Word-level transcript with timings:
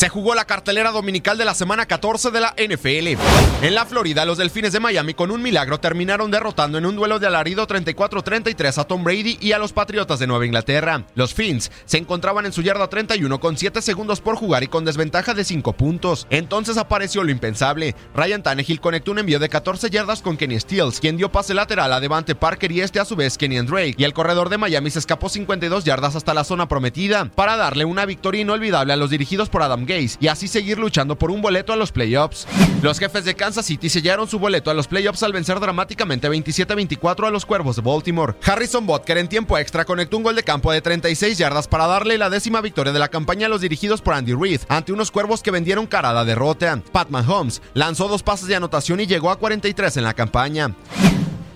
Se 0.00 0.08
jugó 0.08 0.34
la 0.34 0.46
cartelera 0.46 0.92
dominical 0.92 1.36
de 1.36 1.44
la 1.44 1.52
semana 1.52 1.84
14 1.84 2.30
de 2.30 2.40
la 2.40 2.54
NFL. 2.56 3.20
En 3.62 3.74
la 3.74 3.84
Florida, 3.84 4.24
los 4.24 4.38
Delfines 4.38 4.72
de 4.72 4.80
Miami 4.80 5.12
con 5.12 5.30
un 5.30 5.42
milagro 5.42 5.78
terminaron 5.78 6.30
derrotando 6.30 6.78
en 6.78 6.86
un 6.86 6.96
duelo 6.96 7.18
de 7.18 7.26
alarido 7.26 7.66
34-33 7.66 8.78
a 8.78 8.84
Tom 8.84 9.04
Brady 9.04 9.36
y 9.42 9.52
a 9.52 9.58
los 9.58 9.74
Patriotas 9.74 10.18
de 10.18 10.26
Nueva 10.26 10.46
Inglaterra. 10.46 11.04
Los 11.14 11.34
Fins 11.34 11.70
se 11.84 11.98
encontraban 11.98 12.46
en 12.46 12.54
su 12.54 12.62
yarda 12.62 12.88
31 12.88 13.40
con 13.40 13.58
7 13.58 13.82
segundos 13.82 14.22
por 14.22 14.36
jugar 14.36 14.62
y 14.62 14.68
con 14.68 14.86
desventaja 14.86 15.34
de 15.34 15.44
5 15.44 15.74
puntos. 15.74 16.26
Entonces 16.30 16.78
apareció 16.78 17.22
lo 17.22 17.30
impensable. 17.30 17.94
Ryan 18.14 18.42
Tannehill 18.42 18.80
conectó 18.80 19.10
un 19.10 19.18
envío 19.18 19.38
de 19.38 19.50
14 19.50 19.90
yardas 19.90 20.22
con 20.22 20.38
Kenny 20.38 20.58
Stills, 20.60 20.98
quien 20.98 21.18
dio 21.18 21.30
pase 21.30 21.52
lateral 21.52 21.92
a 21.92 22.00
Devante 22.00 22.34
Parker 22.34 22.72
y 22.72 22.80
este 22.80 23.00
a 23.00 23.04
su 23.04 23.16
vez 23.16 23.36
Kenny 23.36 23.60
Drake. 23.60 23.96
Y 23.98 24.04
el 24.04 24.14
corredor 24.14 24.48
de 24.48 24.56
Miami 24.56 24.88
se 24.88 24.98
escapó 24.98 25.28
52 25.28 25.84
yardas 25.84 26.16
hasta 26.16 26.32
la 26.32 26.44
zona 26.44 26.68
prometida 26.68 27.26
para 27.26 27.58
darle 27.58 27.84
una 27.84 28.06
victoria 28.06 28.40
inolvidable 28.40 28.94
a 28.94 28.96
los 28.96 29.10
dirigidos 29.10 29.50
por 29.50 29.62
Adam 29.62 29.89
Y 30.20 30.28
así 30.28 30.46
seguir 30.46 30.78
luchando 30.78 31.16
por 31.16 31.32
un 31.32 31.42
boleto 31.42 31.72
a 31.72 31.76
los 31.76 31.90
playoffs. 31.90 32.46
Los 32.80 33.00
jefes 33.00 33.24
de 33.24 33.34
Kansas 33.34 33.66
City 33.66 33.88
sellaron 33.88 34.28
su 34.28 34.38
boleto 34.38 34.70
a 34.70 34.74
los 34.74 34.86
playoffs 34.86 35.22
al 35.24 35.32
vencer 35.32 35.58
dramáticamente 35.58 36.30
27-24 36.30 37.26
a 37.26 37.30
los 37.30 37.44
Cuervos 37.44 37.76
de 37.76 37.82
Baltimore. 37.82 38.34
Harrison 38.44 38.86
Butker 38.86 39.18
en 39.18 39.28
tiempo 39.28 39.58
extra 39.58 39.84
conectó 39.84 40.16
un 40.16 40.22
gol 40.22 40.36
de 40.36 40.44
campo 40.44 40.70
de 40.70 40.80
36 40.80 41.38
yardas 41.38 41.66
para 41.66 41.88
darle 41.88 42.18
la 42.18 42.30
décima 42.30 42.60
victoria 42.60 42.92
de 42.92 43.00
la 43.00 43.08
campaña 43.08 43.46
a 43.46 43.48
los 43.48 43.62
dirigidos 43.62 44.00
por 44.00 44.14
Andy 44.14 44.34
Reid 44.34 44.60
ante 44.68 44.92
unos 44.92 45.10
Cuervos 45.10 45.42
que 45.42 45.50
vendieron 45.50 45.86
cara 45.86 46.10
a 46.10 46.14
la 46.14 46.24
derrota. 46.24 46.80
Pat 46.92 47.10
Mahomes 47.10 47.60
lanzó 47.74 48.06
dos 48.06 48.22
pases 48.22 48.46
de 48.46 48.56
anotación 48.56 49.00
y 49.00 49.06
llegó 49.06 49.30
a 49.30 49.38
43 49.38 49.96
en 49.96 50.04
la 50.04 50.14
campaña. 50.14 50.74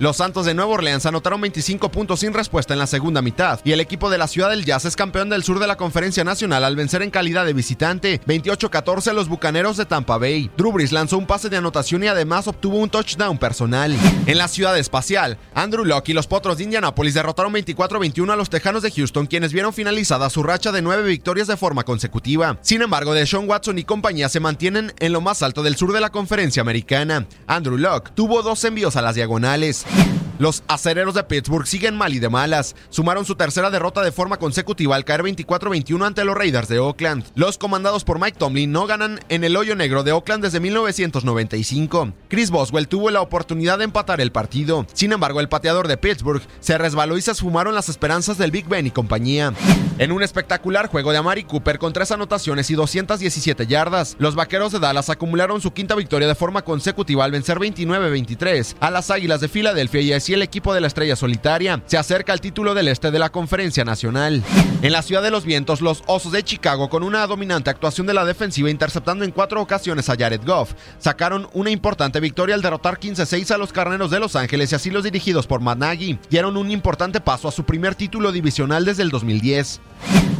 Los 0.00 0.16
Santos 0.16 0.46
de 0.46 0.54
Nueva 0.54 0.72
Orleans 0.72 1.04
anotaron 1.04 1.42
25 1.42 1.90
puntos 1.90 2.20
sin 2.20 2.32
respuesta 2.32 2.72
en 2.72 2.78
la 2.78 2.86
segunda 2.86 3.20
mitad 3.20 3.60
y 3.64 3.72
el 3.72 3.80
equipo 3.80 4.08
de 4.08 4.16
la 4.16 4.28
Ciudad 4.28 4.48
del 4.48 4.64
Jazz 4.64 4.86
es 4.86 4.96
campeón 4.96 5.28
del 5.28 5.42
sur 5.42 5.58
de 5.58 5.66
la 5.66 5.76
Conferencia 5.76 6.24
Nacional 6.24 6.64
al 6.64 6.74
vencer 6.74 7.02
en 7.02 7.10
calidad 7.10 7.44
de 7.44 7.52
visitante 7.52 8.18
28-14 8.22 9.08
a 9.08 9.12
los 9.12 9.28
Bucaneros 9.28 9.76
de 9.76 9.84
Tampa 9.84 10.16
Bay. 10.16 10.50
Drew 10.56 10.72
Brees 10.72 10.92
lanzó 10.92 11.18
un 11.18 11.26
pase 11.26 11.50
de 11.50 11.58
anotación 11.58 12.02
y 12.02 12.06
además 12.06 12.48
obtuvo 12.48 12.78
un 12.78 12.88
touchdown 12.88 13.36
personal. 13.36 13.94
En 14.24 14.38
la 14.38 14.48
Ciudad 14.48 14.78
Espacial, 14.78 15.36
Andrew 15.52 15.84
Locke 15.84 16.08
y 16.08 16.14
los 16.14 16.26
Potros 16.26 16.56
de 16.56 16.64
Indianapolis 16.64 17.12
derrotaron 17.12 17.52
24-21 17.52 18.32
a 18.32 18.36
los 18.36 18.48
Tejanos 18.48 18.82
de 18.82 18.92
Houston 18.92 19.26
quienes 19.26 19.52
vieron 19.52 19.74
finalizada 19.74 20.30
su 20.30 20.42
racha 20.42 20.72
de 20.72 20.80
nueve 20.80 21.02
victorias 21.02 21.46
de 21.46 21.58
forma 21.58 21.84
consecutiva. 21.84 22.56
Sin 22.62 22.80
embargo, 22.80 23.12
Deshaun 23.12 23.46
Watson 23.46 23.78
y 23.78 23.84
compañía 23.84 24.30
se 24.30 24.40
mantienen 24.40 24.94
en 24.98 25.12
lo 25.12 25.20
más 25.20 25.42
alto 25.42 25.62
del 25.62 25.76
sur 25.76 25.92
de 25.92 26.00
la 26.00 26.08
Conferencia 26.08 26.62
Americana. 26.62 27.26
Andrew 27.46 27.76
Locke 27.76 28.14
tuvo 28.14 28.42
dos 28.42 28.64
envíos 28.64 28.96
a 28.96 29.02
las 29.02 29.14
diagonales. 29.14 29.84
Yeah. 29.96 30.19
Los 30.40 30.62
acereros 30.68 31.12
de 31.12 31.22
Pittsburgh 31.22 31.66
siguen 31.66 31.98
mal 31.98 32.14
y 32.14 32.18
de 32.18 32.30
malas. 32.30 32.74
Sumaron 32.88 33.26
su 33.26 33.34
tercera 33.34 33.68
derrota 33.68 34.00
de 34.00 34.10
forma 34.10 34.38
consecutiva 34.38 34.96
al 34.96 35.04
caer 35.04 35.22
24-21 35.22 36.06
ante 36.06 36.24
los 36.24 36.34
Raiders 36.34 36.66
de 36.66 36.78
Oakland. 36.78 37.26
Los 37.34 37.58
comandados 37.58 38.04
por 38.04 38.18
Mike 38.18 38.38
Tomlin 38.38 38.72
no 38.72 38.86
ganan 38.86 39.20
en 39.28 39.44
el 39.44 39.54
hoyo 39.54 39.76
negro 39.76 40.02
de 40.02 40.12
Oakland 40.12 40.42
desde 40.42 40.58
1995. 40.58 42.14
Chris 42.28 42.50
Boswell 42.50 42.88
tuvo 42.88 43.10
la 43.10 43.20
oportunidad 43.20 43.76
de 43.76 43.84
empatar 43.84 44.22
el 44.22 44.32
partido. 44.32 44.86
Sin 44.94 45.12
embargo, 45.12 45.40
el 45.40 45.50
pateador 45.50 45.88
de 45.88 45.98
Pittsburgh 45.98 46.40
se 46.60 46.78
resbaló 46.78 47.18
y 47.18 47.20
se 47.20 47.32
esfumaron 47.32 47.74
las 47.74 47.90
esperanzas 47.90 48.38
del 48.38 48.50
Big 48.50 48.66
Ben 48.66 48.86
y 48.86 48.90
compañía. 48.90 49.52
En 49.98 50.10
un 50.10 50.22
espectacular 50.22 50.86
juego 50.86 51.12
de 51.12 51.18
Amari 51.18 51.44
Cooper 51.44 51.78
con 51.78 51.92
tres 51.92 52.12
anotaciones 52.12 52.70
y 52.70 52.74
217 52.74 53.66
yardas, 53.66 54.16
los 54.18 54.36
vaqueros 54.36 54.72
de 54.72 54.78
Dallas 54.78 55.10
acumularon 55.10 55.60
su 55.60 55.74
quinta 55.74 55.94
victoria 55.94 56.26
de 56.26 56.34
forma 56.34 56.62
consecutiva 56.62 57.26
al 57.26 57.32
vencer 57.32 57.58
29-23 57.58 58.76
a 58.80 58.90
las 58.90 59.10
Águilas 59.10 59.42
de 59.42 59.48
Filadelfia 59.48 60.00
y 60.00 60.14
así 60.30 60.34
el 60.34 60.42
equipo 60.42 60.72
de 60.72 60.80
la 60.80 60.86
estrella 60.86 61.16
solitaria 61.16 61.82
se 61.86 61.98
acerca 61.98 62.32
al 62.32 62.40
título 62.40 62.74
del 62.74 62.86
este 62.86 63.10
de 63.10 63.18
la 63.18 63.30
Conferencia 63.30 63.84
Nacional. 63.84 64.44
En 64.80 64.92
la 64.92 65.02
Ciudad 65.02 65.22
de 65.24 65.30
los 65.32 65.44
Vientos, 65.44 65.80
los 65.80 66.04
Osos 66.06 66.30
de 66.30 66.44
Chicago, 66.44 66.88
con 66.88 67.02
una 67.02 67.26
dominante 67.26 67.68
actuación 67.68 68.06
de 68.06 68.14
la 68.14 68.24
defensiva 68.24 68.70
interceptando 68.70 69.24
en 69.24 69.32
cuatro 69.32 69.60
ocasiones 69.60 70.08
a 70.08 70.14
Jared 70.16 70.42
Goff, 70.46 70.74
sacaron 71.00 71.48
una 71.52 71.70
importante 71.70 72.20
victoria 72.20 72.54
al 72.54 72.62
derrotar 72.62 73.00
15-6 73.00 73.50
a 73.50 73.58
los 73.58 73.72
Carneros 73.72 74.12
de 74.12 74.20
Los 74.20 74.36
Ángeles 74.36 74.70
y 74.70 74.76
así 74.76 74.90
los 74.90 75.02
dirigidos 75.02 75.48
por 75.48 75.60
Matt 75.60 75.78
Nagy 75.78 76.18
dieron 76.30 76.56
un 76.56 76.70
importante 76.70 77.20
paso 77.20 77.48
a 77.48 77.52
su 77.52 77.64
primer 77.64 77.96
título 77.96 78.30
divisional 78.30 78.84
desde 78.84 79.02
el 79.02 79.10
2010. 79.10 79.80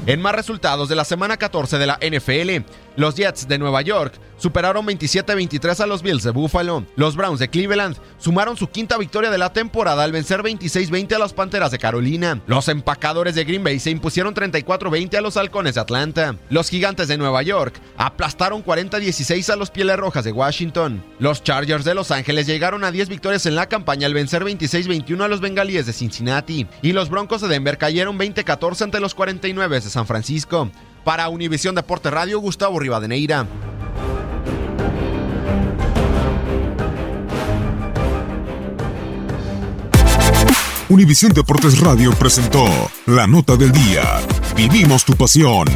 En 0.07 0.21
más 0.23 0.35
resultados 0.35 0.89
de 0.89 0.97
la 0.97 1.05
semana 1.05 1.37
14 1.37 1.79
de 1.79 1.87
la 1.87 1.99
NFL, 2.01 2.65
Los 2.97 3.15
Jets 3.15 3.49
de 3.49 3.59
Nueva 3.59 3.83
York 3.83 4.15
superaron 4.37 4.87
27-23 4.87 5.81
a 5.81 5.87
los 5.87 6.03
Bills 6.03 6.23
de 6.23 6.31
Buffalo. 6.31 6.85
Los 6.97 7.15
Browns 7.15 7.39
de 7.39 7.49
Cleveland 7.49 7.97
sumaron 8.19 8.57
su 8.57 8.69
quinta 8.69 8.97
victoria 8.97 9.31
de 9.31 9.39
la 9.39 9.53
temporada 9.53 10.03
al 10.03 10.13
vencer 10.13 10.43
26-20 10.43 11.15
a 11.15 11.19
las 11.19 11.33
Panteras 11.33 11.71
de 11.71 11.79
Carolina. 11.79 12.41
Los 12.47 12.69
empacadores 12.69 13.35
de 13.35 13.45
Green 13.45 13.63
Bay 13.63 13.79
se 13.79 13.91
impusieron 13.91 14.35
34-20 14.35 15.17
a 15.17 15.21
los 15.21 15.37
Halcones 15.37 15.75
de 15.75 15.81
Atlanta. 15.81 16.37
Los 16.49 16.71
Gigantes 16.71 17.09
de 17.09 17.19
Nueva 17.19 17.43
York 17.43 17.75
aplastaron 17.97 18.65
40-16 18.65 19.53
a 19.53 19.57
los 19.57 19.71
Pieles 19.71 19.97
Rojas 19.99 20.25
de 20.25 20.33
Washington. 20.33 21.05
Los 21.19 21.43
Chargers 21.43 21.85
de 21.85 21.95
Los 21.95 22.11
Ángeles 22.11 22.47
llegaron 22.47 22.85
a 22.85 22.91
10 22.91 23.09
victorias 23.09 23.47
en 23.47 23.55
la 23.55 23.69
campaña 23.69 24.07
al 24.07 24.15
vencer 24.15 24.45
26-21 24.45 25.23
a 25.23 25.29
los 25.29 25.41
Bengalíes 25.41 25.87
de 25.87 25.93
Cincinnati. 25.93 26.67
Y 26.83 26.93
los 26.93 27.11
Broncos 27.11 27.41
de 27.43 27.49
Denver 27.49 27.79
cayeron 27.79 28.19
20-14 28.19 28.83
ante 28.83 29.01
los 29.01 29.15
49 29.15 29.81
de 29.81 29.91
San 29.91 30.07
Francisco. 30.07 30.71
Para 31.05 31.29
Univisión 31.29 31.75
Deporte 31.75 32.11
Radio, 32.11 32.41
Gustavo 32.41 32.79
Rivadeneira. 32.79 33.47
Univisión 40.91 41.33
Deportes 41.33 41.79
Radio 41.79 42.11
presentó 42.13 42.65
la 43.07 43.27
nota 43.27 43.57
del 43.57 43.71
día. 43.71 44.03
Vivimos 44.57 45.05
tu 45.05 45.15
pasión. 45.15 45.69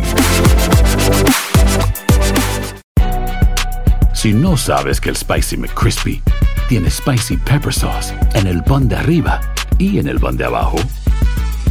Si 4.13 4.33
no 4.33 4.57
sabes 4.57 5.01
que 5.01 5.11
el 5.11 5.17
Spicy 5.17 5.57
McCrispy 5.57 6.21
tiene 6.69 6.91
Spicy 6.91 7.37
Pepper 7.37 7.73
Sauce 7.73 8.13
en 8.35 8.47
el 8.47 8.65
pan 8.65 8.89
de 8.89 8.97
arriba 8.97 9.41
y 9.79 9.99
en 9.99 10.09
el 10.09 10.19
pan 10.19 10.37
de 10.37 10.47
abajo, 10.47 10.77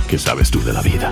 ¿qué 0.08 0.18
sabes 0.18 0.50
tú 0.50 0.64
de 0.64 0.72
la 0.72 0.82
vida? 0.82 1.12